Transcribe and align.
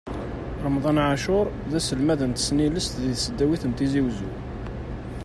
Remḍan 0.63 0.99
Ɛacur, 1.07 1.45
d 1.71 1.73
aselmad 1.79 2.21
n 2.25 2.31
tesnilest 2.31 2.93
di 3.01 3.13
tesdawit 3.15 3.63
n 3.67 3.71
Tizi 3.77 4.01
Uzzu. 4.07 4.31